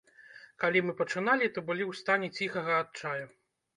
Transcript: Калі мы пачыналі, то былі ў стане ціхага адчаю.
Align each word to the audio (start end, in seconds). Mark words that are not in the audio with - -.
Калі 0.61 0.81
мы 0.85 0.95
пачыналі, 1.01 1.49
то 1.57 1.65
былі 1.67 1.83
ў 1.91 2.03
стане 2.03 2.27
ціхага 2.41 2.81
адчаю. 2.85 3.25